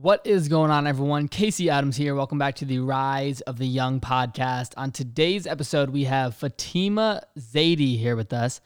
[0.00, 1.26] What is going on, everyone?
[1.26, 2.14] Casey Adams here.
[2.14, 4.72] Welcome back to the Rise of the Young podcast.
[4.76, 8.60] On today's episode, we have Fatima Zaidi here with us.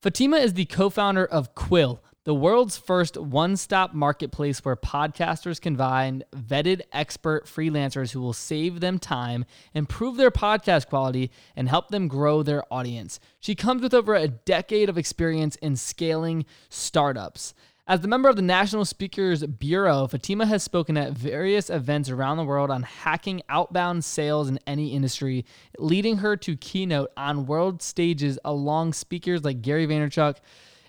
[0.00, 5.60] Fatima is the co founder of Quill, the world's first one stop marketplace where podcasters
[5.60, 9.44] can find vetted expert freelancers who will save them time,
[9.74, 13.20] improve their podcast quality, and help them grow their audience.
[13.40, 17.52] She comes with over a decade of experience in scaling startups.
[17.88, 22.36] As the member of the National Speakers Bureau, Fatima has spoken at various events around
[22.36, 25.46] the world on hacking outbound sales in any industry,
[25.78, 30.36] leading her to keynote on world stages along speakers like Gary Vaynerchuk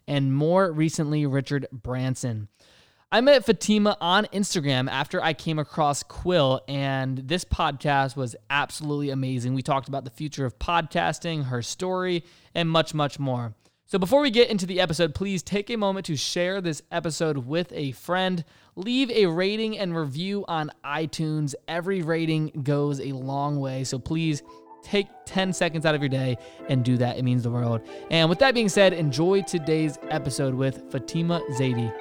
[0.09, 2.49] and more recently, Richard Branson.
[3.13, 9.09] I met Fatima on Instagram after I came across Quill, and this podcast was absolutely
[9.09, 9.53] amazing.
[9.53, 13.53] We talked about the future of podcasting, her story, and much, much more.
[13.89, 17.39] So, before we get into the episode, please take a moment to share this episode
[17.39, 18.45] with a friend.
[18.75, 21.55] Leave a rating and review on iTunes.
[21.67, 23.83] Every rating goes a long way.
[23.83, 24.43] So, please
[24.83, 27.17] take 10 seconds out of your day and do that.
[27.17, 27.81] It means the world.
[28.11, 31.91] And with that being said, enjoy today's episode with Fatima Zaidi.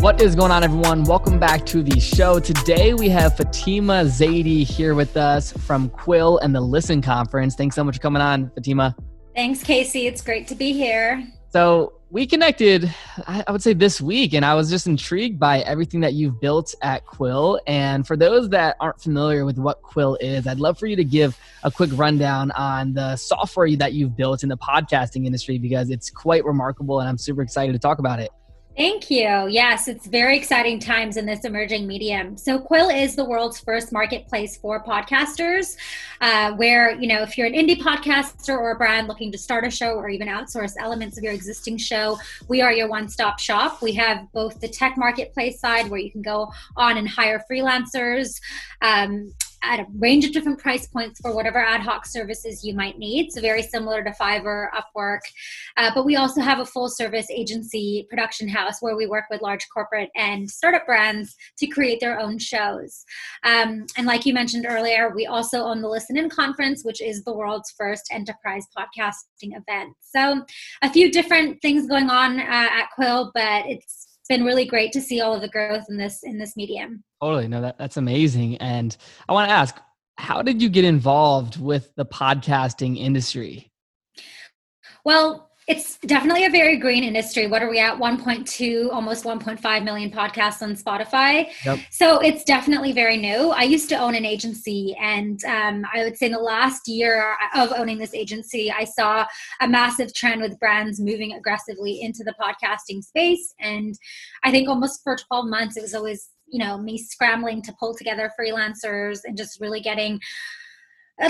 [0.00, 1.02] What is going on, everyone?
[1.02, 2.38] Welcome back to the show.
[2.38, 7.56] Today we have Fatima Zaidi here with us from Quill and the Listen Conference.
[7.56, 8.94] Thanks so much for coming on, Fatima.
[9.34, 10.06] Thanks, Casey.
[10.06, 11.26] It's great to be here.
[11.48, 12.94] So, we connected,
[13.26, 16.76] I would say this week, and I was just intrigued by everything that you've built
[16.80, 17.60] at Quill.
[17.66, 21.04] And for those that aren't familiar with what Quill is, I'd love for you to
[21.04, 25.90] give a quick rundown on the software that you've built in the podcasting industry because
[25.90, 28.30] it's quite remarkable and I'm super excited to talk about it.
[28.78, 29.48] Thank you.
[29.48, 32.36] Yes, it's very exciting times in this emerging medium.
[32.36, 35.76] So, Quill is the world's first marketplace for podcasters,
[36.20, 39.66] uh, where, you know, if you're an indie podcaster or a brand looking to start
[39.66, 43.40] a show or even outsource elements of your existing show, we are your one stop
[43.40, 43.82] shop.
[43.82, 48.40] We have both the tech marketplace side where you can go on and hire freelancers.
[48.80, 52.98] Um, at a range of different price points for whatever ad hoc services you might
[52.98, 53.32] need.
[53.32, 55.20] So, very similar to Fiverr, Upwork.
[55.76, 59.42] Uh, but we also have a full service agency production house where we work with
[59.42, 63.04] large corporate and startup brands to create their own shows.
[63.44, 67.24] Um, and, like you mentioned earlier, we also own the Listen In Conference, which is
[67.24, 69.94] the world's first enterprise podcasting event.
[70.00, 70.44] So,
[70.82, 75.00] a few different things going on uh, at Quill, but it's been really great to
[75.00, 77.02] see all of the growth in this in this medium.
[77.22, 77.48] Totally.
[77.48, 78.56] No, that, that's amazing.
[78.58, 78.96] And
[79.28, 79.76] I want to ask,
[80.16, 83.72] how did you get involved with the podcasting industry?
[85.04, 87.46] Well, it's definitely a very green industry.
[87.46, 87.98] What are we at?
[87.98, 91.48] 1.2, almost 1.5 million podcasts on Spotify.
[91.64, 91.78] Yep.
[91.90, 93.50] So it's definitely very new.
[93.50, 97.36] I used to own an agency, and um, I would say in the last year
[97.54, 99.26] of owning this agency, I saw
[99.60, 103.54] a massive trend with brands moving aggressively into the podcasting space.
[103.60, 103.94] And
[104.44, 107.94] I think almost for 12 months, it was always you know me scrambling to pull
[107.94, 110.18] together freelancers and just really getting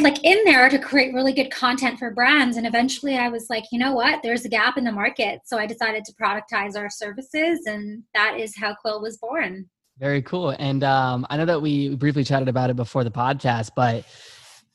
[0.01, 2.57] like in there to create really good content for brands.
[2.57, 4.23] And eventually i was like you know what?
[4.23, 5.41] There's a gap in the market.
[5.45, 9.69] So i decided to productize our services and that is how quill was born.
[9.99, 10.51] Very cool.
[10.59, 14.05] And um, i know that we briefly chatted about it before the podcast but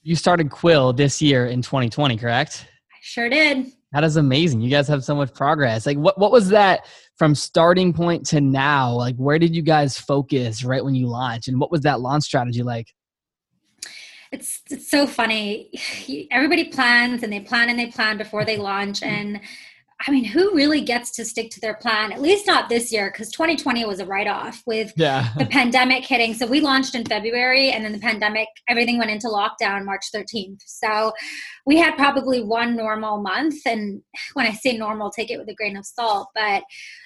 [0.01, 2.66] you started quill this year in 2020 correct?
[2.91, 3.68] I sure did.
[3.94, 4.62] That is amazing.
[4.62, 5.85] You guys have so much progress.
[5.85, 8.91] Like what, what was that from starting point to now?
[8.91, 11.47] Like where did you guys focus right when you launched?
[11.47, 12.88] And what was that launch strategy like
[14.33, 15.69] it's it's so funny.
[16.31, 19.13] Everybody plans and they plan and they plan before they launch mm-hmm.
[19.13, 19.41] and
[20.05, 22.11] I mean, who really gets to stick to their plan?
[22.11, 25.29] At least not this year, because 2020 was a write off with yeah.
[25.38, 26.33] the pandemic hitting.
[26.33, 30.61] So we launched in February, and then the pandemic, everything went into lockdown March 13th.
[30.65, 31.13] So
[31.65, 33.55] we had probably one normal month.
[33.65, 34.01] And
[34.33, 36.27] when I say normal, take it with a grain of salt.
[36.35, 36.63] But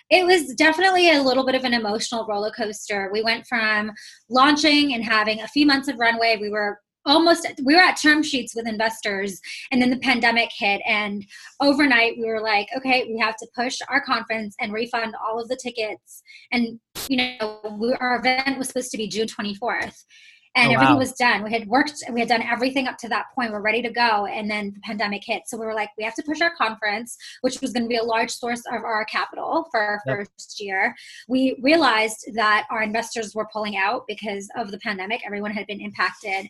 [0.09, 3.11] it was definitely a little bit of an emotional roller coaster.
[3.13, 3.91] We went from
[4.29, 6.38] launching and having a few months of runway.
[6.41, 9.40] We were almost we were at term sheets with investors
[9.72, 11.25] and then the pandemic hit and
[11.62, 15.47] overnight we were like okay we have to push our conference and refund all of
[15.47, 16.22] the tickets.
[16.51, 20.04] And you know we, our event was supposed to be june 24th
[20.57, 21.00] Oh, and oh, everything wow.
[21.00, 21.44] was done.
[21.44, 23.51] We had worked, we had done everything up to that point.
[23.51, 24.25] We're ready to go.
[24.25, 25.44] And then the pandemic hit.
[25.45, 27.98] So we were like, we have to push our conference, which was going to be
[27.98, 30.18] a large source of our capital for our yep.
[30.18, 30.95] first year.
[31.27, 35.21] We realized that our investors were pulling out because of the pandemic.
[35.25, 36.50] Everyone had been impacted.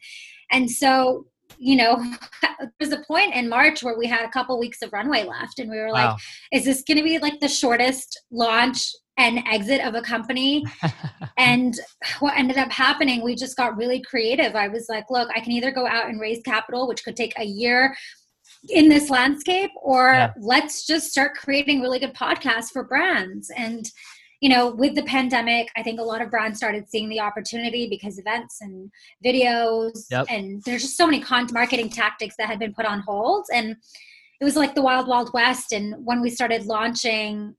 [0.51, 1.25] And so
[1.59, 1.95] you know,
[2.41, 5.59] there was a point in March where we had a couple weeks of runway left,
[5.59, 6.11] and we were wow.
[6.11, 6.17] like,
[6.51, 10.63] "Is this going to be like the shortest launch and exit of a company?"
[11.37, 11.79] and
[12.19, 14.55] what ended up happening, we just got really creative.
[14.55, 17.33] I was like, "Look, I can either go out and raise capital, which could take
[17.37, 17.95] a year."
[18.69, 20.33] in this landscape or yeah.
[20.39, 23.91] let's just start creating really good podcasts for brands and
[24.39, 27.87] you know, with the pandemic, I think a lot of brands started seeing the opportunity
[27.89, 28.91] because events and
[29.25, 30.27] videos yep.
[30.29, 33.45] and there's just so many marketing tactics that had been put on hold.
[33.53, 33.75] And
[34.39, 35.71] it was like the wild, wild west.
[35.71, 37.55] And when we started launching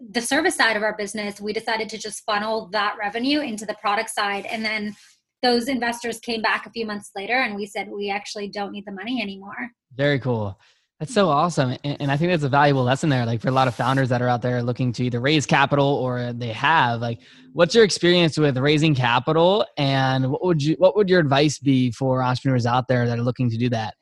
[0.00, 3.74] the service side of our business, we decided to just funnel that revenue into the
[3.74, 4.46] product side.
[4.46, 4.94] And then
[5.42, 8.86] those investors came back a few months later and we said, we actually don't need
[8.86, 9.70] the money anymore.
[9.94, 10.58] Very cool.
[11.00, 11.76] That's so awesome.
[11.84, 13.24] And, I think that's a valuable lesson there.
[13.24, 15.86] Like for a lot of founders that are out there looking to either raise capital
[15.86, 17.20] or they have, like,
[17.52, 21.92] what's your experience with raising capital and what would you, what would your advice be
[21.92, 23.94] for entrepreneurs out there that are looking to do that?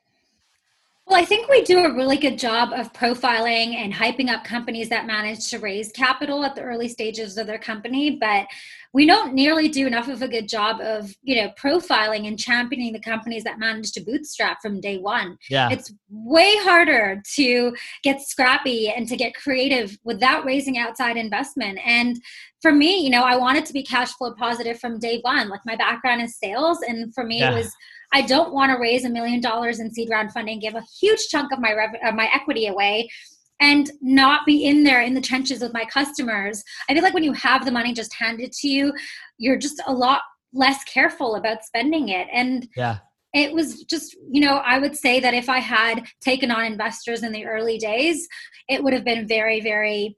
[1.07, 4.89] Well, I think we do a really good job of profiling and hyping up companies
[4.89, 8.45] that manage to raise capital at the early stages of their company, but
[8.91, 12.91] we don't nearly do enough of a good job of, you know, profiling and championing
[12.91, 15.37] the companies that manage to bootstrap from day one.
[15.49, 15.69] Yeah.
[15.69, 21.79] It's way harder to get scrappy and to get creative without raising outside investment.
[21.85, 22.19] And
[22.61, 25.47] for me, you know, I wanted to be cash flow positive from day one.
[25.47, 27.51] Like my background is sales and for me yeah.
[27.51, 27.73] it was
[28.13, 31.27] I don't want to raise a million dollars in seed round funding, give a huge
[31.29, 33.09] chunk of my rev- uh, my equity away,
[33.59, 36.63] and not be in there in the trenches with my customers.
[36.89, 38.93] I feel like when you have the money just handed to you,
[39.37, 40.21] you're just a lot
[40.53, 42.27] less careful about spending it.
[42.31, 42.97] And yeah.
[43.33, 47.23] It was just, you know, I would say that if I had taken on investors
[47.23, 48.25] in the early days,
[48.69, 50.17] it would have been very, very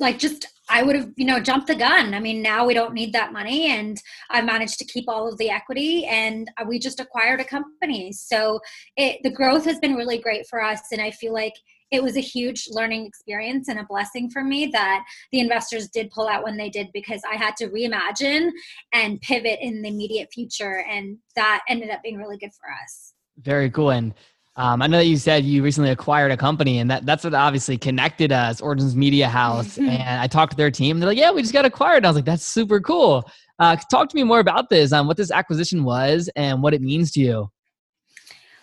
[0.00, 2.14] like just I would have, you know, jumped the gun.
[2.14, 4.00] I mean, now we don't need that money, and
[4.30, 8.12] I managed to keep all of the equity, and we just acquired a company.
[8.12, 8.60] So
[8.96, 11.54] it, the growth has been really great for us, and I feel like
[11.90, 16.08] it was a huge learning experience and a blessing for me that the investors did
[16.12, 18.50] pull out when they did because I had to reimagine
[18.92, 23.14] and pivot in the immediate future, and that ended up being really good for us.
[23.38, 24.14] Very cool, and
[24.60, 27.32] um, I know that you said you recently acquired a company, and that that's what
[27.32, 29.78] obviously connected us, Origins Media House.
[29.78, 29.88] Mm-hmm.
[29.88, 31.00] And I talked to their team.
[31.00, 33.24] They're like, "Yeah, we just got acquired." And I was like, "That's super cool."
[33.58, 36.82] Uh, talk to me more about this, um, what this acquisition was, and what it
[36.82, 37.50] means to you.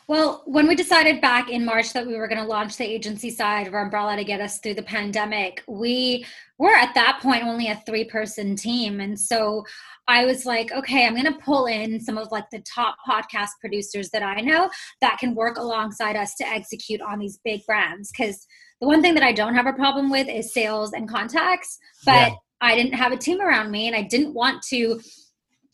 [0.07, 3.29] Well, when we decided back in March that we were going to launch the agency
[3.29, 6.25] side of our umbrella to get us through the pandemic, we
[6.57, 9.01] were at that point only a three person team.
[9.01, 9.65] And so
[10.07, 13.49] I was like, okay, I'm going to pull in some of like the top podcast
[13.59, 14.69] producers that I know
[15.01, 18.09] that can work alongside us to execute on these big brands.
[18.09, 18.47] Because
[18.79, 22.29] the one thing that I don't have a problem with is sales and contacts, but
[22.29, 22.35] yeah.
[22.61, 25.01] I didn't have a team around me and I didn't want to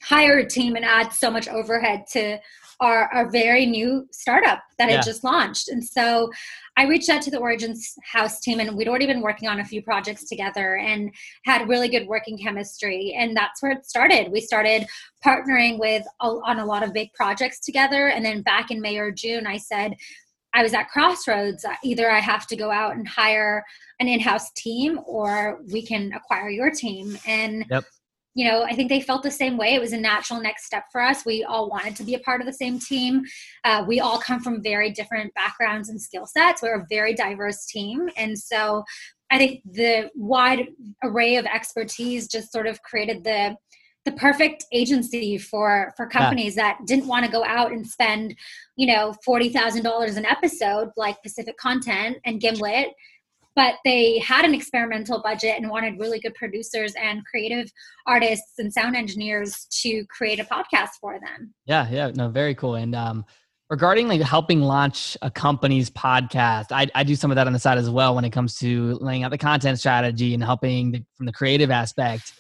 [0.02, 2.40] hire a team and add so much overhead to
[2.84, 4.98] our, our very new startup that yeah.
[4.98, 5.70] had just launched.
[5.70, 6.30] And so
[6.76, 9.66] I reached out to the Origins House team, and we'd already been working on a
[9.66, 11.10] few projects together and
[11.46, 13.16] had really good working chemistry.
[13.18, 14.32] And that's where it started.
[14.32, 14.86] We started
[15.26, 18.10] partnering with on a lot of big projects together.
[18.10, 19.96] And then back in May or June, I said,
[20.54, 21.66] I was at crossroads.
[21.84, 23.64] Either I have to go out and hire
[24.00, 27.18] an in-house team, or we can acquire your team.
[27.26, 27.86] And yep
[28.36, 29.76] you know, I think they felt the same way.
[29.76, 31.26] It was a natural next step for us.
[31.26, 33.24] We all wanted to be a part of the same team.
[33.64, 36.62] Uh, we all come from very different backgrounds and skill sets.
[36.62, 38.10] We're a very diverse team.
[38.18, 38.84] And so
[39.30, 40.68] I think the wide
[41.04, 43.56] array of expertise just sort of created the
[44.06, 46.74] the perfect agency for for companies yeah.
[46.74, 48.36] that didn't want to go out and spend
[48.76, 52.90] you know $40,000 an episode like Pacific Content and Gimlet
[53.56, 57.72] but they had an experimental budget and wanted really good producers and creative
[58.08, 61.54] artists and sound engineers to create a podcast for them.
[61.66, 62.75] Yeah, yeah, no, very cool.
[62.75, 63.25] And um,
[63.70, 67.60] regarding like helping launch a company's podcast, I, I do some of that on the
[67.60, 71.04] side as well when it comes to laying out the content strategy and helping the,
[71.16, 72.34] from the creative aspect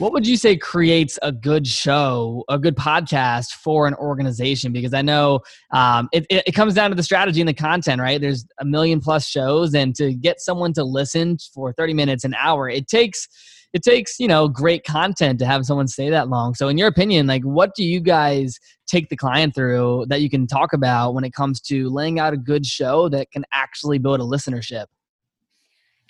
[0.00, 4.72] what would you say creates a good show a good podcast for an organization?
[4.72, 5.40] Because i know
[5.72, 8.18] um, it, it, it, comes down to the strategy and the content right?
[8.18, 12.34] There's a million plus shows and to get someone to listen for 30 minutes an
[12.34, 13.28] hour it takes
[13.74, 16.54] it takes you know great content to have someone stay that long.
[16.54, 20.30] So in your opinion like what do you guys take the client through that you
[20.30, 23.98] can talk about when it comes to laying out a good show that can actually
[23.98, 24.86] build a listenership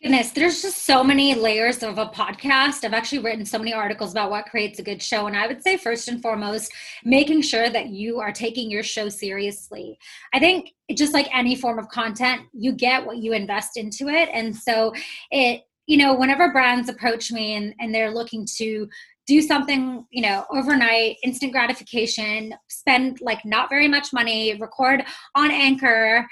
[0.02, 2.84] Goodness, there's just so many layers of a podcast.
[2.84, 5.26] I've actually written so many articles about what creates a good show.
[5.26, 6.72] And I would say, first and foremost,
[7.04, 9.98] making sure that you are taking your show seriously.
[10.32, 14.30] I think just like any form of content, you get what you invest into it.
[14.32, 14.94] And so
[15.30, 18.88] it, you know, whenever brands approach me and, and they're looking to
[19.26, 25.04] do something, you know, overnight, instant gratification, spend like not very much money, record
[25.34, 26.26] on Anchor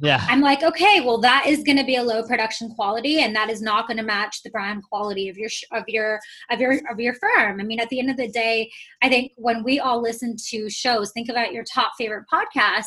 [0.00, 0.24] yeah.
[0.28, 3.48] I'm like okay well that is going to be a low production quality and that
[3.50, 7.00] is not going to match the brand quality of your of your of your of
[7.00, 7.60] your firm.
[7.60, 8.70] I mean at the end of the day
[9.02, 12.84] i think when we all listen to shows think about your top favorite podcasts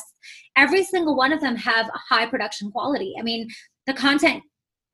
[0.56, 3.14] every single one of them have a high production quality.
[3.18, 3.48] I mean
[3.86, 4.42] the content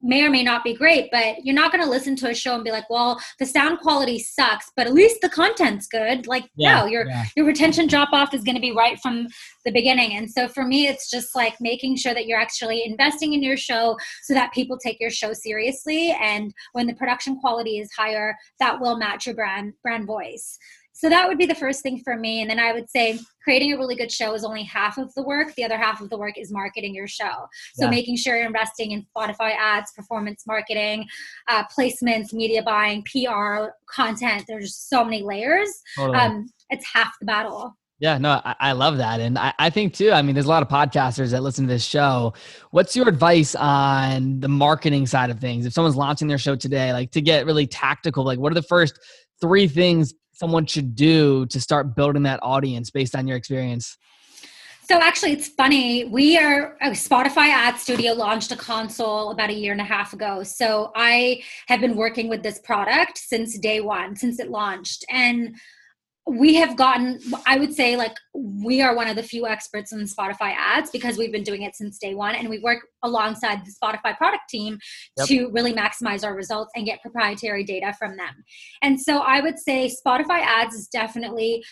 [0.07, 2.55] may or may not be great, but you're not going to listen to a show
[2.55, 6.49] and be like, "Well, the sound quality sucks, but at least the content's good." Like,
[6.57, 7.25] yeah, no, your yeah.
[7.37, 9.27] your retention drop off is going to be right from
[9.65, 10.17] the beginning.
[10.17, 13.57] And so for me, it's just like making sure that you're actually investing in your
[13.57, 16.17] show so that people take your show seriously.
[16.21, 20.59] And when the production quality is higher, that will match your brand brand voice.
[20.97, 22.41] So that would be the first thing for me.
[22.41, 25.23] And then I would say creating a really good show is only half of the
[25.23, 25.55] work.
[25.55, 27.47] The other half of the work is marketing your show.
[27.75, 27.91] So yeah.
[27.91, 31.07] making sure you're investing in Spotify ads, performance marketing,
[31.49, 34.45] uh, placements, media buying, PR, content.
[34.49, 35.69] There's so many layers.
[35.97, 36.19] Totally.
[36.19, 37.77] Um, it's half the battle.
[37.99, 39.21] Yeah, no, I, I, love that.
[39.21, 41.73] And I, I think too, I mean, there's a lot of podcasters that listen to
[41.73, 42.33] this show.
[42.71, 45.67] What's your advice on the marketing side of things?
[45.67, 48.63] If someone's launching their show today, like to get really tactical, like what are the
[48.63, 48.99] first
[49.41, 53.97] three things someone should do to start building that audience based on your experience?
[54.89, 56.05] So actually, it's funny.
[56.05, 60.13] We are a Spotify Ad Studio launched a console about a year and a half
[60.13, 60.45] ago.
[60.45, 65.57] So I have been working with this product since day one, since it launched, and
[66.27, 70.01] we have gotten i would say like we are one of the few experts in
[70.01, 73.73] spotify ads because we've been doing it since day one and we work alongside the
[73.73, 74.79] spotify product team
[75.17, 75.29] yep.
[75.29, 78.45] to really maximize our results and get proprietary data from them
[78.83, 81.63] and so i would say spotify ads is definitely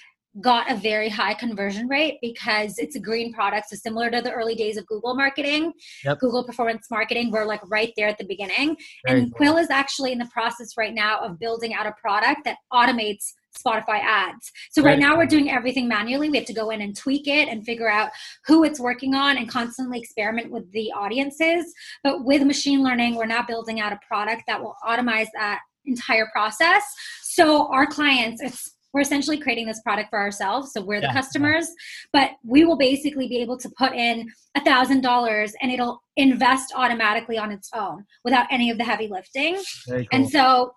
[0.41, 3.69] got a very high conversion rate because it's a green product.
[3.71, 5.73] So similar to the early days of Google marketing,
[6.05, 6.19] yep.
[6.19, 8.77] Google performance marketing, we're like right there at the beginning.
[9.07, 9.37] Very and cool.
[9.37, 13.33] Quill is actually in the process right now of building out a product that automates
[13.55, 14.51] Spotify ads.
[14.71, 14.93] So right.
[14.93, 16.31] right now we're doing everything manually.
[16.31, 18.11] We have to go in and tweak it and figure out
[18.47, 21.73] who it's working on and constantly experiment with the audiences.
[22.03, 26.29] But with machine learning, we're now building out a product that will automate that entire
[26.33, 26.83] process.
[27.23, 31.13] So our clients, it's we're essentially creating this product for ourselves so we're the yeah.
[31.13, 31.69] customers
[32.13, 36.73] but we will basically be able to put in a thousand dollars and it'll invest
[36.75, 40.05] automatically on its own without any of the heavy lifting cool.
[40.13, 40.73] and so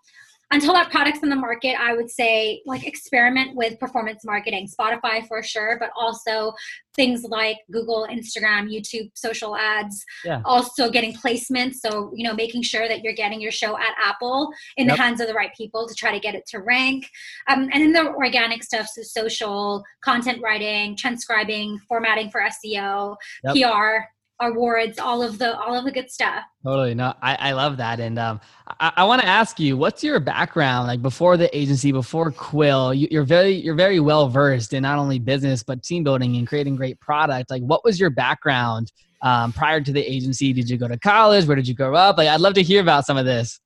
[0.52, 5.28] until that product's in the market, I would say like experiment with performance marketing, Spotify
[5.28, 6.54] for sure, but also
[6.96, 10.04] things like Google, Instagram, YouTube, social ads.
[10.24, 10.42] Yeah.
[10.46, 11.76] Also getting placements.
[11.76, 14.96] So, you know, making sure that you're getting your show at Apple in yep.
[14.96, 17.10] the hands of the right people to try to get it to rank.
[17.48, 23.56] Um, and then the organic stuff, so social, content writing, transcribing, formatting for SEO, yep.
[23.56, 24.08] PR,
[24.40, 26.44] awards, all of the all of the good stuff.
[26.64, 26.94] Totally.
[26.94, 28.00] No, I, I love that.
[28.00, 28.40] And um,
[28.80, 32.94] I, I want to ask you, what's your background like before the agency, before Quill?
[32.94, 36.48] You, you're very you're very well versed in not only business but team building and
[36.48, 37.50] creating great product.
[37.50, 38.92] Like, what was your background
[39.22, 40.54] um, prior to the agency?
[40.54, 41.46] Did you go to college?
[41.46, 42.18] Where did you grow up?
[42.18, 43.60] Like, I'd love to hear about some of this.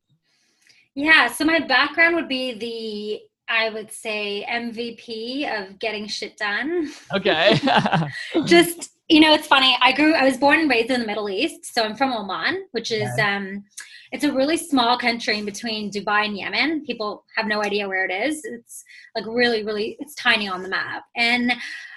[0.95, 1.27] Yeah.
[1.27, 6.89] So my background would be the I would say MVP of getting shit done.
[7.13, 7.59] Okay.
[8.45, 9.77] Just you know, it's funny.
[9.81, 10.13] I grew.
[10.13, 13.09] I was born and raised in the Middle East, so I'm from Oman, which is
[13.17, 13.35] yeah.
[13.37, 13.65] um,
[14.13, 16.85] it's a really small country in between Dubai and Yemen.
[16.85, 18.41] People have no idea where it is.
[18.45, 21.03] It's like really, really, it's tiny on the map.
[21.17, 21.51] And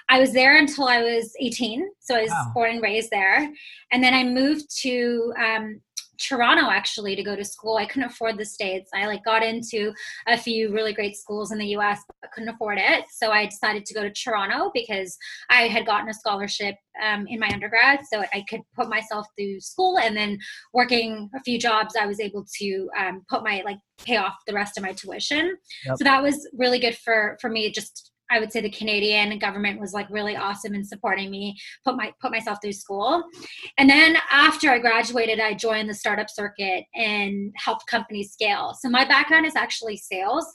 [0.09, 2.51] I was there until I was 18, so I was wow.
[2.53, 3.49] born and raised there.
[3.91, 5.81] And then I moved to um,
[6.17, 7.77] Toronto actually to go to school.
[7.77, 8.89] I couldn't afford the States.
[8.93, 9.93] I like got into
[10.27, 13.05] a few really great schools in the US, but couldn't afford it.
[13.11, 15.17] So I decided to go to Toronto because
[15.49, 17.99] I had gotten a scholarship um, in my undergrad.
[18.11, 20.37] So I could put myself through school and then
[20.73, 24.53] working a few jobs, I was able to um, put my like pay off the
[24.53, 25.57] rest of my tuition.
[25.85, 25.97] Yep.
[25.97, 29.79] So that was really good for, for me just I would say the Canadian government
[29.79, 33.23] was like really awesome in supporting me, put my put myself through school.
[33.77, 38.75] And then after I graduated, I joined the startup circuit and helped companies scale.
[38.79, 40.45] So my background is actually sales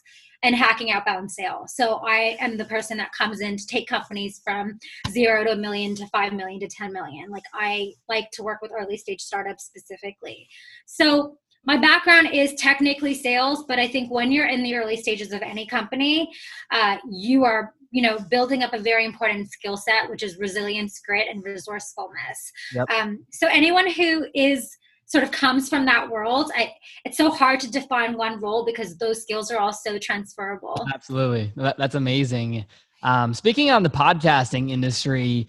[0.42, 1.74] and hacking outbound sales.
[1.76, 4.78] So I am the person that comes in to take companies from
[5.10, 7.30] zero to a million to five million to 10 million.
[7.30, 10.48] Like I like to work with early stage startups specifically.
[10.86, 15.32] So my background is technically sales but i think when you're in the early stages
[15.32, 16.30] of any company
[16.72, 21.00] uh, you are you know building up a very important skill set which is resilience
[21.06, 22.52] grit and resourcefulness.
[22.74, 22.90] Yep.
[22.90, 24.76] um, so anyone who is
[25.06, 26.72] sort of comes from that world I,
[27.04, 30.86] it's so hard to define one role because those skills are all so transferable.
[30.94, 31.52] Absolutely.
[31.56, 32.64] That, that's amazing.
[33.02, 35.48] Um, speaking on the podcasting industry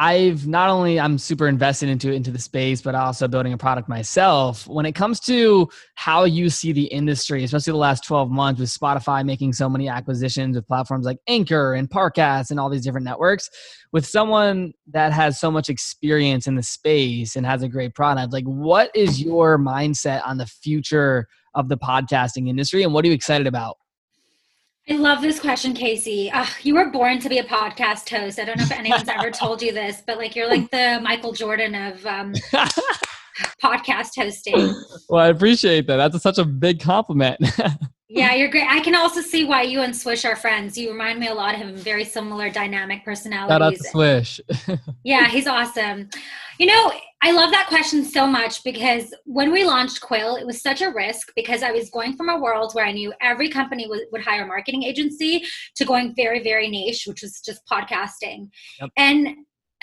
[0.00, 3.88] I've not only I'm super invested into into the space, but also building a product
[3.88, 4.64] myself.
[4.68, 8.70] When it comes to how you see the industry, especially the last 12 months with
[8.70, 13.06] Spotify making so many acquisitions with platforms like Anchor and Parcast and all these different
[13.06, 13.50] networks,
[13.90, 18.32] with someone that has so much experience in the space and has a great product,
[18.32, 23.08] like what is your mindset on the future of the podcasting industry and what are
[23.08, 23.78] you excited about?
[24.90, 26.30] I love this question, Casey.
[26.30, 28.38] Uh, you were born to be a podcast host.
[28.38, 31.32] I don't know if anyone's ever told you this, but like you're like the Michael
[31.32, 32.32] Jordan of um,
[33.62, 34.74] podcast hosting.
[35.10, 35.96] well, I appreciate that.
[35.96, 37.38] That's a, such a big compliment.
[38.08, 38.66] yeah, you're great.
[38.66, 40.78] I can also see why you and Swish are friends.
[40.78, 41.76] You remind me a lot of him.
[41.76, 43.52] Very similar dynamic personalities.
[43.52, 44.40] Shout out to Swish.
[45.04, 46.08] yeah, he's awesome.
[46.58, 50.62] You know, I love that question so much because when we launched Quill, it was
[50.62, 53.88] such a risk because I was going from a world where I knew every company
[53.88, 55.42] would, would hire a marketing agency
[55.76, 58.50] to going very, very niche, which was just podcasting.
[58.80, 58.90] Yep.
[58.96, 59.28] And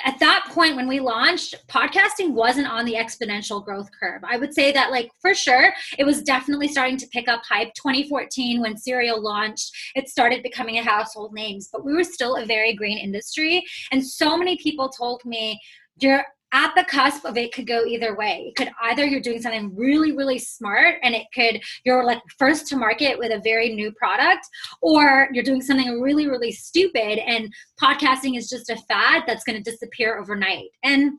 [0.04, 4.54] at that point when we launched podcasting wasn't on the exponential growth curve i would
[4.54, 8.76] say that like for sure it was definitely starting to pick up hype 2014 when
[8.76, 12.98] serial launched it started becoming a household names but we were still a very green
[12.98, 15.58] industry and so many people told me
[16.02, 18.46] you're at the cusp of it could go either way.
[18.48, 22.68] It could either you're doing something really, really smart and it could, you're like first
[22.68, 24.48] to market with a very new product,
[24.82, 29.62] or you're doing something really, really stupid and podcasting is just a fad that's going
[29.62, 30.70] to disappear overnight.
[30.82, 31.18] And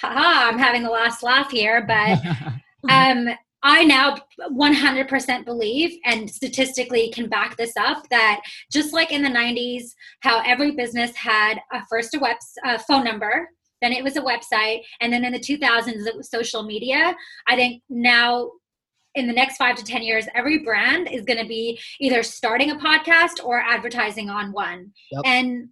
[0.00, 2.18] haha, I'm having the last laugh here, but
[2.90, 3.28] um,
[3.62, 8.40] I now 100% believe and statistically can back this up that
[8.72, 13.04] just like in the 90s, how every business had a first a web a phone
[13.04, 13.50] number,
[13.82, 17.14] then it was a website, and then in the 2000s it was social media.
[17.46, 18.50] I think now
[19.14, 22.70] in the next five to 10 years, every brand is going to be either starting
[22.70, 24.92] a podcast or advertising on one.
[25.10, 25.22] Yep.
[25.24, 25.68] And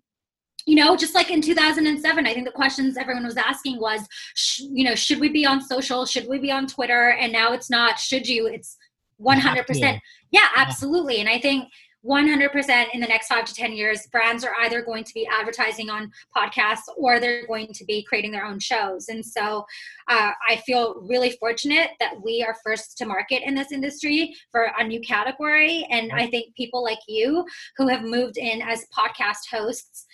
[0.67, 4.61] you know just like in 2007 i think the questions everyone was asking was sh-
[4.71, 6.05] you know should we be on social?
[6.05, 7.13] Should we be on twitter?
[7.13, 8.47] And now it's not should you?
[8.47, 8.77] It's
[9.21, 10.01] 100%
[10.31, 10.49] yeah.
[10.57, 11.17] absolutely.
[11.21, 11.65] And i think
[12.07, 15.91] 100% in the next five to 10 years, brands are either going to be advertising
[15.91, 19.09] on podcasts or they're going to be creating their own shows.
[19.09, 19.65] And so
[20.09, 24.71] uh, I feel really fortunate that we are first to market in this industry for
[24.79, 25.87] a new category.
[25.91, 27.45] And I think people like you
[27.77, 30.07] who have moved in as podcast hosts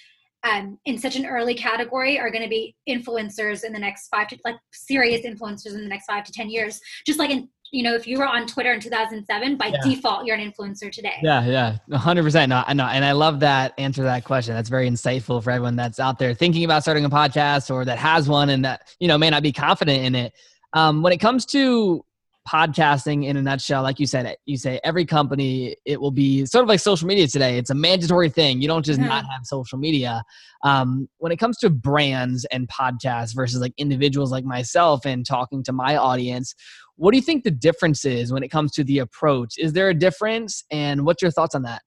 [0.43, 4.29] um, in such an early category are going to be influencers in the next five
[4.29, 7.83] to like serious influencers in the next five to ten years just like in you
[7.83, 9.77] know if you were on twitter in 2007 by yeah.
[9.83, 11.15] default you're an influencer today.
[11.23, 14.55] Yeah yeah 100% no, no and i love that answer to that question.
[14.55, 17.99] That's very insightful for everyone that's out there thinking about starting a podcast or that
[17.99, 20.33] has one and that you know may not be confident in it.
[20.73, 22.05] Um, when it comes to
[22.47, 26.63] podcasting in a nutshell like you said you say every company it will be sort
[26.63, 27.59] of like social media today.
[27.59, 28.63] It's a mandatory thing.
[28.63, 29.09] You don't just mm-hmm.
[29.09, 30.23] not have social media.
[30.63, 35.63] Um, when it comes to brands and podcasts versus like individuals like myself and talking
[35.65, 36.55] to my audience
[36.99, 39.59] what do you think the difference is when it comes to the approach?
[39.59, 40.65] Is there a difference?
[40.71, 41.83] And what's your thoughts on that?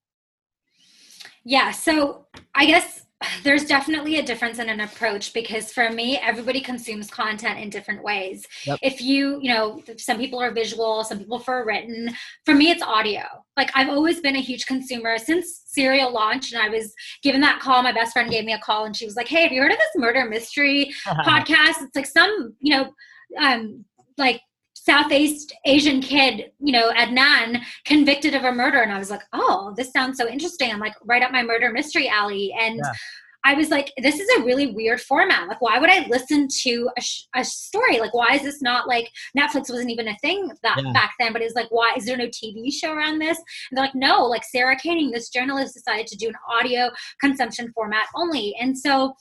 [1.44, 3.06] Yeah so i guess
[3.44, 8.04] there's definitely a difference in an approach because for me everybody consumes content in different
[8.04, 8.46] ways.
[8.66, 8.80] Yep.
[8.82, 12.12] if you you know some people are visual some people for written.
[12.46, 13.24] For me it's audio.
[13.58, 15.18] Like i've always been a huge consumer.
[15.18, 18.60] Since serial launched and i was given that call my best friend gave me a
[18.60, 21.82] call and she was like hey have you heard of this murder mystery podcast?
[21.82, 22.94] It's like some you know
[23.40, 23.86] um
[24.18, 24.42] like
[24.90, 28.82] Southeast Asian kid, you know, Adnan, convicted of a murder.
[28.82, 30.72] And I was like, oh, this sounds so interesting.
[30.72, 32.52] I'm like, right up my murder mystery alley.
[32.60, 32.94] And yeah.
[33.46, 35.48] I was like, this is a really weird format.
[35.48, 38.00] Like, why would I listen to a, sh- a story?
[38.00, 40.92] Like, why is this not like Netflix wasn't even a thing that yeah.
[40.92, 41.34] back then?
[41.34, 43.38] But it's like, why is there no TV show around this?
[43.38, 46.90] And they're like, no, like Sarah Koenig, this journalist decided to do an audio
[47.22, 48.56] consumption format only.
[48.60, 49.14] And so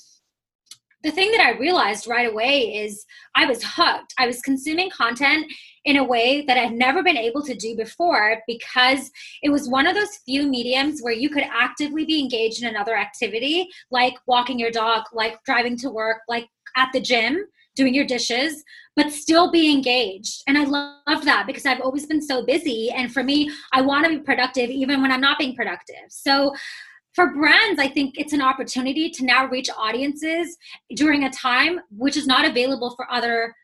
[1.02, 3.04] the thing that I realized right away is
[3.36, 4.14] I was hooked.
[4.18, 5.46] I was consuming content
[5.84, 9.10] in a way that I'd never been able to do before because
[9.42, 12.96] it was one of those few mediums where you could actively be engaged in another
[12.96, 17.44] activity, like walking your dog, like driving to work, like at the gym,
[17.76, 18.64] doing your dishes,
[18.96, 20.42] but still be engaged.
[20.48, 22.90] And I love that because I've always been so busy.
[22.90, 25.94] And for me, I want to be productive even when I'm not being productive.
[26.08, 26.52] So
[27.18, 30.56] for brands, I think it's an opportunity to now reach audiences
[30.94, 33.56] during a time which is not available for other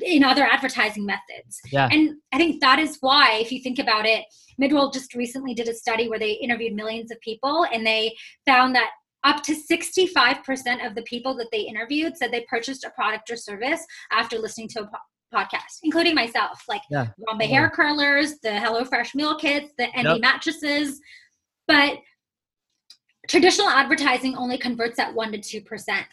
[0.00, 1.60] in other advertising methods.
[1.70, 1.90] Yeah.
[1.92, 4.24] And I think that is why, if you think about it,
[4.58, 8.74] Midroll just recently did a study where they interviewed millions of people and they found
[8.76, 8.92] that
[9.24, 13.36] up to 65% of the people that they interviewed said they purchased a product or
[13.36, 17.08] service after listening to a po- podcast, including myself, like yeah.
[17.38, 17.46] Yeah.
[17.46, 20.20] hair curlers, the HelloFresh meal kits, the Endy yep.
[20.22, 20.98] mattresses.
[21.68, 21.98] But
[23.28, 26.04] traditional advertising only converts at 1% to 2%.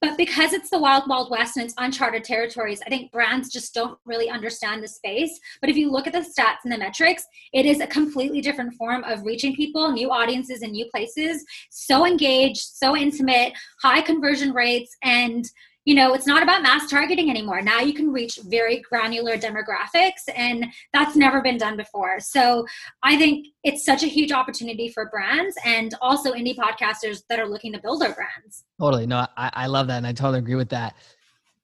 [0.00, 3.74] But because it's the wild, wild west and it's uncharted territories, I think brands just
[3.74, 5.38] don't really understand the space.
[5.60, 8.72] But if you look at the stats and the metrics, it is a completely different
[8.74, 11.44] form of reaching people, new audiences, and new places.
[11.70, 15.44] So engaged, so intimate, high conversion rates, and
[15.84, 17.62] you know, it's not about mass targeting anymore.
[17.62, 22.20] Now you can reach very granular demographics, and that's never been done before.
[22.20, 22.66] So
[23.02, 27.48] I think it's such a huge opportunity for brands and also indie podcasters that are
[27.48, 28.64] looking to build their brands.
[28.78, 29.06] Totally.
[29.06, 29.96] No, I, I love that.
[29.96, 30.94] And I totally agree with that.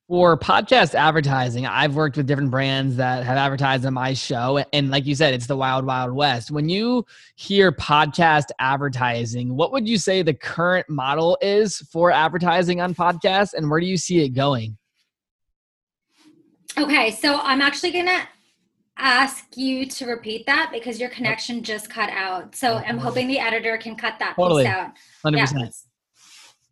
[0.07, 4.63] For podcast advertising, I've worked with different brands that have advertised on my show.
[4.71, 6.49] And like you said, it's the wild, wild west.
[6.49, 12.79] When you hear podcast advertising, what would you say the current model is for advertising
[12.79, 14.77] on podcasts and where do you see it going?
[16.77, 18.21] Okay, so I'm actually going to
[18.97, 22.55] ask you to repeat that because your connection just cut out.
[22.55, 24.63] So oh, I'm hoping the editor can cut that totally.
[24.63, 24.91] piece out.
[25.25, 25.59] 100%.
[25.59, 25.69] Yeah.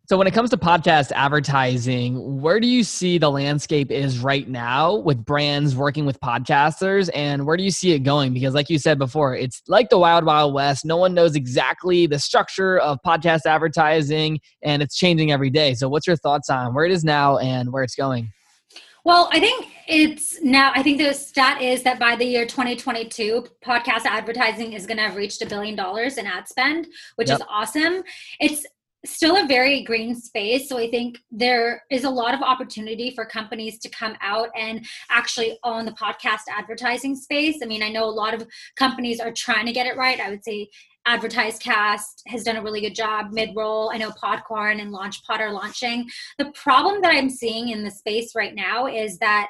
[0.08, 4.48] So when it comes to podcast advertising, where do you see the landscape is right
[4.48, 8.32] now with brands working with podcasters and where do you see it going?
[8.32, 10.84] Because like you said before, it's like the wild wild west.
[10.84, 15.74] No one knows exactly the structure of podcast advertising and it's changing every day.
[15.74, 18.30] So what's your thoughts on where it is now and where it's going?
[19.02, 23.44] Well, I think it's now, I think the stat is that by the year 2022,
[23.64, 27.38] podcast advertising is going to have reached a billion dollars in ad spend, which yep.
[27.38, 28.02] is awesome.
[28.38, 28.66] It's
[29.10, 30.68] still a very green space.
[30.68, 34.84] So I think there is a lot of opportunity for companies to come out and
[35.10, 37.58] actually own the podcast advertising space.
[37.62, 40.20] I mean, I know a lot of companies are trying to get it right.
[40.20, 40.68] I would say
[41.06, 43.30] AdvertiseCast has done a really good job.
[43.30, 46.08] Midroll, I know Podcorn and LaunchPod are launching.
[46.38, 49.48] The problem that I'm seeing in the space right now is that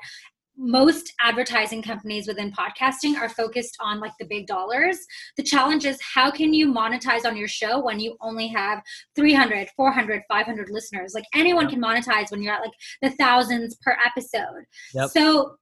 [0.57, 4.99] most advertising companies within podcasting are focused on like the big dollars.
[5.37, 8.83] The challenge is how can you monetize on your show when you only have
[9.15, 11.13] 300, 400, 500 listeners?
[11.15, 11.73] Like anyone yep.
[11.73, 14.65] can monetize when you're at like the thousands per episode.
[14.95, 15.11] Yep.
[15.11, 15.57] So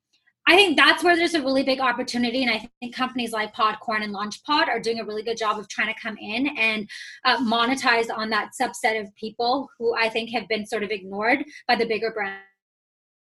[0.46, 4.02] I think that's where there's a really big opportunity, and I think companies like Podcorn
[4.02, 6.88] and LaunchPod are doing a really good job of trying to come in and
[7.24, 11.44] uh, monetize on that subset of people who I think have been sort of ignored
[11.66, 12.42] by the bigger brands.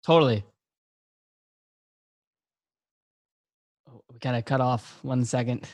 [0.03, 0.43] Totally,
[4.21, 5.67] kind of cut off one second.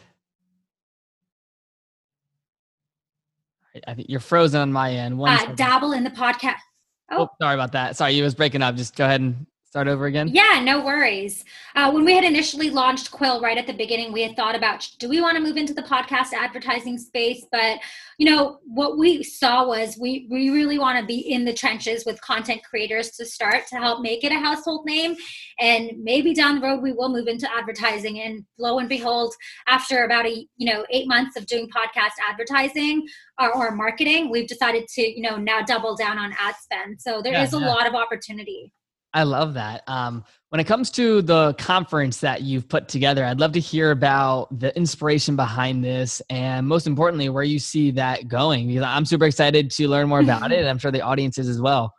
[3.87, 5.17] I think you're frozen on my end.
[5.17, 6.55] One uh, dabble in the podcast.
[7.11, 7.23] Oh.
[7.23, 7.95] oh, sorry about that.
[7.95, 8.75] Sorry, you was breaking up.
[8.75, 10.29] Just go ahead and start over again?
[10.29, 11.43] Yeah, no worries.
[11.75, 14.87] Uh, when we had initially launched Quill right at the beginning, we had thought about
[14.97, 17.45] do we want to move into the podcast advertising space?
[17.51, 17.79] But
[18.17, 22.05] you know what we saw was we we really want to be in the trenches
[22.05, 25.15] with content creators to start to help make it a household name,
[25.59, 28.21] and maybe down the road we will move into advertising.
[28.21, 29.35] And lo and behold,
[29.67, 33.05] after about a you know eight months of doing podcast advertising
[33.39, 37.01] or, or marketing, we've decided to you know now double down on ad spend.
[37.01, 37.67] So there yeah, is a yeah.
[37.67, 38.71] lot of opportunity.
[39.13, 39.83] I love that.
[39.87, 43.91] Um, when it comes to the conference that you've put together, I'd love to hear
[43.91, 48.67] about the inspiration behind this and most importantly, where you see that going.
[48.67, 51.49] Because I'm super excited to learn more about it, and I'm sure the audience is
[51.49, 51.93] as well.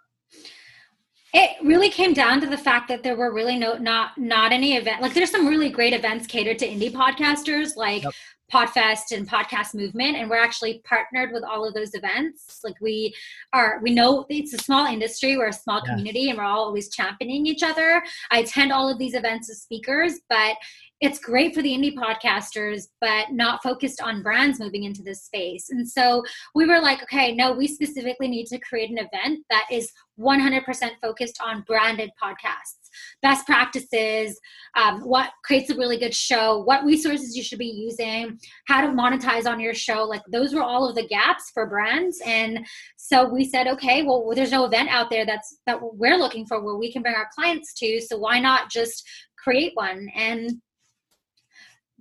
[1.35, 4.77] It really came down to the fact that there were really no not not any
[4.77, 8.15] event like there's some really great events catered to indie podcasters like yep.
[8.53, 12.61] Podfest and Podcast Movement, and we're actually partnered with all of those events.
[12.65, 13.15] Like we
[13.53, 15.91] are, we know it's a small industry, we're a small yeah.
[15.91, 18.03] community, and we're all always championing each other.
[18.31, 20.57] I attend all of these events as speakers, but
[21.01, 25.71] it's great for the indie podcasters, but not focused on brands moving into this space.
[25.71, 29.67] And so we were like, okay, no, we specifically need to create an event that
[29.71, 32.78] is 100% focused on branded podcasts,
[33.23, 34.39] best practices,
[34.77, 38.89] um, what creates a really good show, what resources you should be using, how to
[38.89, 40.05] monetize on your show.
[40.05, 42.21] Like those were all of the gaps for brands.
[42.25, 46.47] And so we said, okay, well, there's no event out there that's that we're looking
[46.47, 48.01] for where we can bring our clients to.
[48.01, 49.03] So why not just
[49.43, 50.09] create one?
[50.15, 50.61] And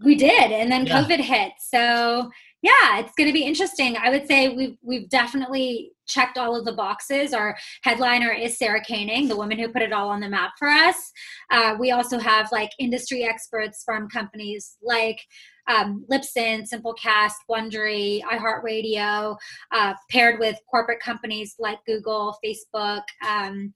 [0.04, 1.02] we did, and then yeah.
[1.02, 1.54] COVID hit.
[1.60, 2.30] So
[2.62, 3.98] yeah, it's going to be interesting.
[3.98, 7.34] I would say we've we've definitely checked all of the boxes.
[7.34, 10.68] Our headliner is Sarah Koenig, the woman who put it all on the map for
[10.68, 11.12] us.
[11.52, 15.20] Uh, we also have like industry experts from companies like
[15.68, 19.38] um, Libsyn, Simplecast, Wondery, iHeartRadio,
[19.74, 23.74] uh, paired with corporate companies like Google, Facebook, um,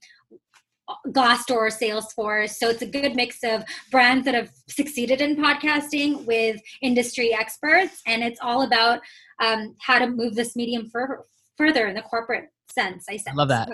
[1.08, 2.50] Glassdoor, Salesforce.
[2.50, 8.02] So it's a good mix of brands that have succeeded in podcasting with industry experts,
[8.06, 9.00] and it's all about
[9.40, 10.90] um, how to move this medium
[11.56, 13.06] further in the corporate sense.
[13.08, 13.68] I love that.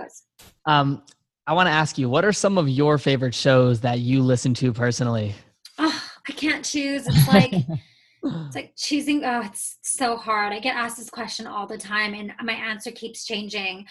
[0.67, 1.03] Um,
[1.47, 4.53] I want to ask you, what are some of your favorite shows that you listen
[4.55, 5.35] to personally?
[5.79, 7.07] Oh, I can't choose.
[7.07, 7.53] It's like
[8.23, 9.25] it's like choosing.
[9.25, 10.53] Oh, it's so hard.
[10.53, 13.87] I get asked this question all the time, and my answer keeps changing.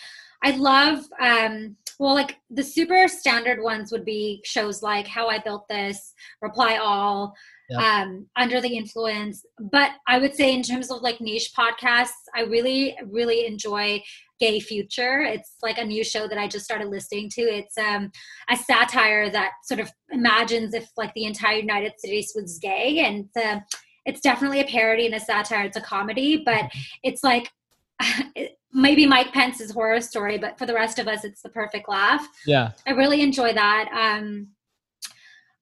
[0.48, 5.40] I love um well like the super standard ones would be shows like How I
[5.40, 7.36] Built This, Reply All,
[7.70, 8.04] yeah.
[8.04, 12.44] um Under the Influence, but I would say in terms of like niche podcasts, I
[12.44, 14.02] really really enjoy
[14.40, 15.20] Gay Future.
[15.22, 17.42] It's like a new show that I just started listening to.
[17.42, 18.10] It's um,
[18.50, 23.26] a satire that sort of imagines if like the entire United States was gay, and
[23.26, 23.60] it's, uh,
[24.06, 25.66] it's definitely a parody and a satire.
[25.66, 26.80] It's a comedy, but mm-hmm.
[27.04, 27.52] it's like
[28.78, 32.26] maybe Mike Pence's horror story, but for the rest of us, it's the perfect laugh.
[32.46, 32.72] Yeah.
[32.86, 33.90] I really enjoy that.
[33.92, 34.50] Um,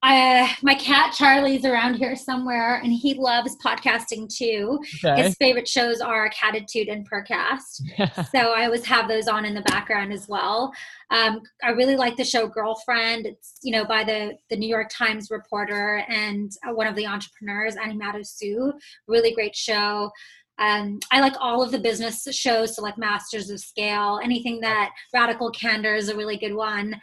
[0.02, 4.78] I, my cat Charlie's around here somewhere, and he loves podcasting too.
[5.04, 5.22] Okay.
[5.22, 7.80] His favorite shows are Catitude and Percast.
[8.30, 10.72] so I always have those on in the background as well.
[11.10, 13.26] Um, I really like the show Girlfriend.
[13.26, 17.06] It's you know by the the New York Times reporter and uh, one of the
[17.06, 18.72] entrepreneurs, Annie Matoussu.
[19.08, 20.10] Really great show.
[20.58, 24.92] Um, I like all of the business shows, so like Masters of Scale, anything that
[25.12, 26.98] Radical Candor is a really good one.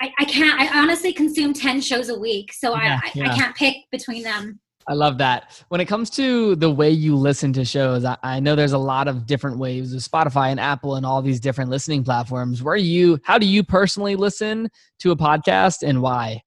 [0.00, 0.60] I, I can't.
[0.60, 3.32] I honestly consume ten shows a week, so Yeah, I, I, yeah.
[3.32, 4.60] I can't pick between them.
[4.88, 5.64] I love that.
[5.68, 8.78] When it comes to the way you listen to shows, I, I know there's a
[8.78, 12.62] lot of different ways with Spotify and Apple and all these different listening platforms.
[12.62, 14.68] Where you, how do you personally listen
[15.00, 16.42] to a podcast and why?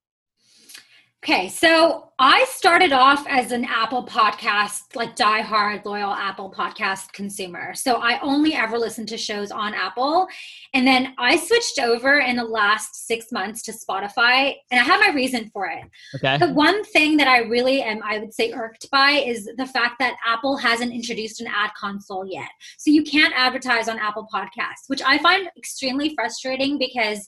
[1.28, 7.74] Okay, so I started off as an Apple podcast, like diehard loyal Apple podcast consumer.
[7.74, 10.28] So I only ever listened to shows on Apple.
[10.76, 15.00] And then I switched over in the last six months to Spotify, and I have
[15.00, 15.84] my reason for it.
[16.14, 16.38] Okay.
[16.38, 19.96] The one thing that I really am, I would say, irked by is the fact
[19.98, 22.50] that Apple hasn't introduced an ad console yet.
[22.78, 27.28] So you can't advertise on Apple Podcasts, which I find extremely frustrating because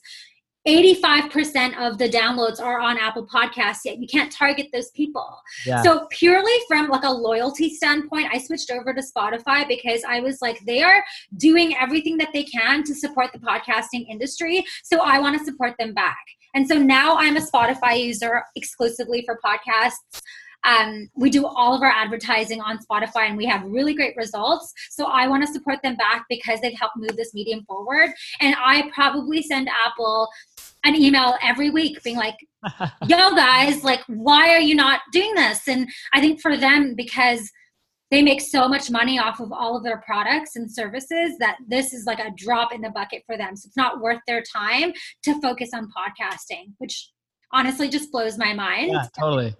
[0.68, 5.40] 85% of the downloads are on Apple Podcasts, yet you can't target those people.
[5.64, 5.82] Yeah.
[5.82, 10.42] So purely from like a loyalty standpoint, I switched over to Spotify because I was
[10.42, 11.02] like, they are
[11.38, 14.62] doing everything that they can to support the podcasting industry.
[14.84, 16.22] So I want to support them back.
[16.54, 20.20] And so now I'm a Spotify user exclusively for podcasts.
[20.64, 24.72] Um, we do all of our advertising on Spotify and we have really great results.
[24.90, 28.10] So I want to support them back because they've helped move this medium forward.
[28.40, 30.28] And I probably send Apple
[30.88, 32.36] an email every week being like,
[33.06, 35.68] yo guys, like, why are you not doing this?
[35.68, 37.50] And I think for them, because
[38.10, 41.92] they make so much money off of all of their products and services that this
[41.92, 43.54] is like a drop in the bucket for them.
[43.54, 44.92] So it's not worth their time
[45.24, 47.10] to focus on podcasting, which
[47.52, 48.92] honestly just blows my mind.
[48.92, 49.54] yeah, totally.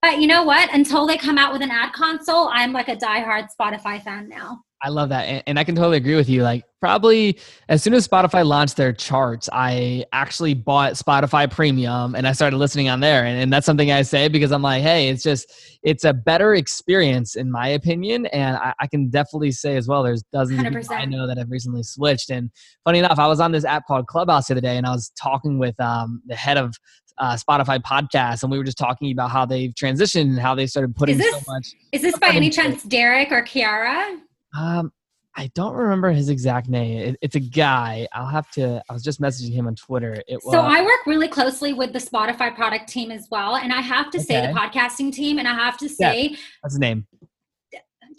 [0.00, 0.74] But you know what?
[0.74, 4.62] Until they come out with an ad console, I'm like a diehard Spotify fan now.
[4.82, 5.22] I love that.
[5.22, 6.42] And, and I can totally agree with you.
[6.42, 12.26] Like, probably as soon as Spotify launched their charts, I actually bought Spotify Premium and
[12.26, 13.24] I started listening on there.
[13.24, 15.46] And, and that's something I say because I'm like, hey, it's just,
[15.84, 18.26] it's a better experience in my opinion.
[18.26, 21.38] And I, I can definitely say as well, there's dozens of people I know that
[21.38, 22.30] have recently switched.
[22.30, 22.50] And
[22.84, 25.12] funny enough, I was on this app called Clubhouse the other day and I was
[25.16, 26.74] talking with um, the head of
[27.18, 30.66] uh, Spotify podcast and we were just talking about how they've transitioned and how they
[30.66, 34.18] started putting Is so much Is this by any chance Derek or Kiara?
[34.56, 34.92] Um,
[35.34, 36.98] I don't remember his exact name.
[36.98, 38.06] It, it's a guy.
[38.12, 38.82] I'll have to.
[38.88, 40.22] I was just messaging him on Twitter.
[40.28, 40.52] It was.
[40.52, 43.56] So I work really closely with the Spotify product team as well.
[43.56, 46.78] And I have to say, the podcasting team, and I have to say, what's his
[46.80, 47.06] name?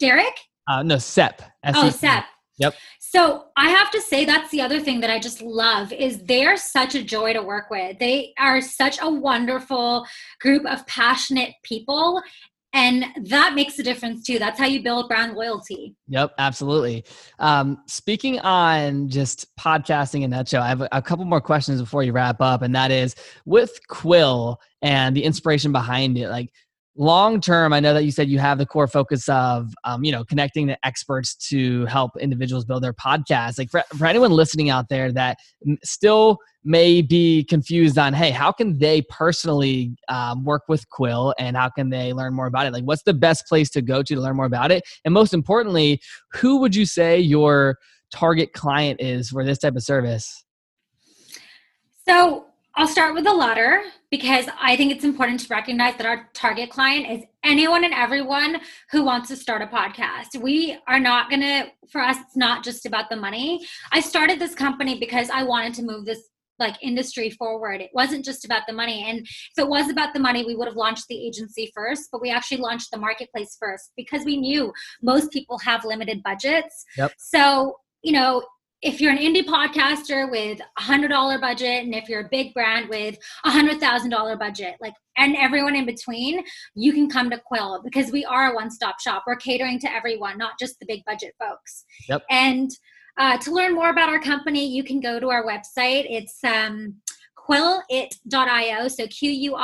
[0.00, 0.34] Derek?
[0.66, 1.40] Uh, no, Sep.
[1.64, 2.24] Oh, S-E-P.
[2.58, 2.74] Yep.
[3.00, 6.56] So I have to say that's the other thing that I just love is they're
[6.56, 7.98] such a joy to work with.
[7.98, 10.06] They are such a wonderful
[10.40, 12.22] group of passionate people.
[12.74, 14.40] And that makes a difference too.
[14.40, 15.94] That's how you build brand loyalty.
[16.08, 17.04] Yep, absolutely.
[17.38, 21.80] Um, speaking on just podcasting in that show I have a, a couple more questions
[21.80, 26.28] before you wrap up, and that is with Quill and the inspiration behind it.
[26.28, 26.52] Like
[26.96, 30.12] long term, I know that you said you have the core focus of um, you
[30.12, 33.58] know connecting the experts to help individuals build their podcasts.
[33.58, 35.38] Like for, for anyone listening out there that
[35.82, 41.56] still may be confused on hey how can they personally um, work with quill and
[41.56, 42.72] how can they learn more about it?
[42.72, 44.84] Like what's the best place to go to to learn more about it?
[45.04, 46.00] And most importantly
[46.32, 47.78] who would you say your
[48.12, 50.44] target client is for this type of service?
[52.08, 56.28] So I'll start with the latter because I think it's important to recognize that our
[56.34, 58.60] target client is anyone and everyone
[58.90, 60.40] who wants to start a podcast.
[60.40, 63.64] We are not going to, for us, it's not just about the money.
[63.92, 67.80] I started this company because I wanted to move this like industry forward.
[67.80, 69.04] It wasn't just about the money.
[69.08, 72.20] And if it was about the money, we would have launched the agency first, but
[72.20, 76.84] we actually launched the marketplace first because we knew most people have limited budgets.
[76.96, 77.12] Yep.
[77.18, 78.42] So, you know,
[78.84, 82.52] if you're an indie podcaster with a hundred dollar budget and if you're a big
[82.52, 86.44] brand with a hundred thousand dollar budget like and everyone in between
[86.74, 89.24] you can come to quill because we are a one-stop shop.
[89.26, 91.84] We're catering to everyone not just the big budget folks.
[92.08, 92.22] Yep.
[92.30, 92.70] and
[93.16, 96.06] uh, to learn more about our company you can go to our website.
[96.08, 96.96] It's um,
[97.38, 99.60] quillit.io so q-u-i-l-l-i-t.io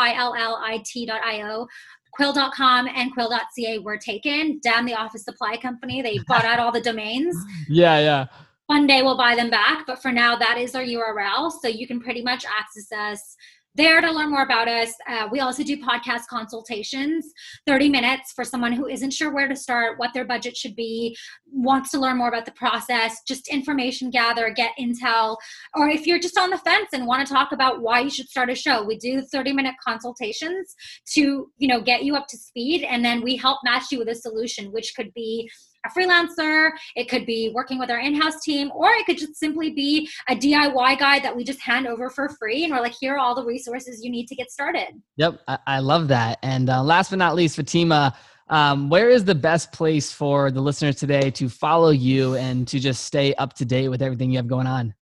[2.13, 4.59] quill.com and quill.ca were taken.
[4.63, 6.03] Damn the office supply company.
[6.03, 7.37] They bought out all the domains.
[7.69, 8.27] Yeah yeah
[8.71, 11.89] one day we'll buy them back but for now that is our url so you
[11.89, 13.37] can pretty much access us
[13.75, 14.93] there to learn more about us.
[15.09, 17.33] Uh, we also do podcast consultations,
[17.67, 21.17] 30 minutes for someone who isn't sure where to start, what their budget should be,
[21.53, 25.37] wants to learn more about the process, just information gather, get intel,
[25.75, 28.29] or if you're just on the fence and want to talk about why you should
[28.29, 30.75] start a show, we do 30 minute consultations
[31.07, 34.09] to, you know, get you up to speed and then we help match you with
[34.09, 35.49] a solution which could be
[35.87, 39.71] a freelancer, it could be working with our in-house team, or it could just simply
[39.71, 43.15] be a DIY guide that we just hand over for free and we're like, here
[43.15, 44.89] are all the resources you need to get started.
[45.17, 46.39] Yep, I, I love that.
[46.43, 48.17] And uh, last but not least, Fatima,
[48.49, 52.81] um, where is the best place for the listeners today to follow you and to
[52.81, 54.95] just stay up to date with everything you have going on?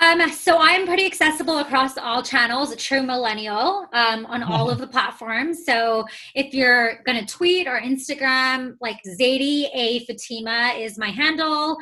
[0.00, 4.78] Um, so I'm pretty accessible across all channels, a true millennial um, on all of
[4.78, 5.64] the platforms.
[5.66, 11.76] So if you're going to tweet or Instagram, like Zaidi A Fatima is my handle.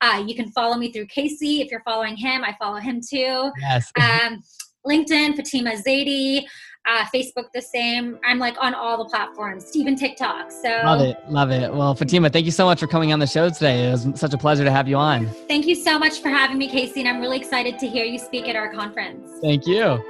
[0.00, 1.62] Uh, you can follow me through Casey.
[1.62, 3.50] If you're following him, I follow him too.
[3.60, 3.90] Yes.
[4.00, 4.40] um,
[4.86, 6.44] LinkedIn, Fatima Zaidi
[6.86, 8.18] uh, Facebook the same.
[8.24, 10.50] I'm like on all the platforms, even TikTok.
[10.50, 11.72] So love it, love it.
[11.72, 13.88] Well, Fatima, thank you so much for coming on the show today.
[13.88, 15.26] It was such a pleasure to have you on.
[15.48, 18.18] Thank you so much for having me, Casey, and I'm really excited to hear you
[18.18, 19.28] speak at our conference.
[19.40, 20.02] Thank you.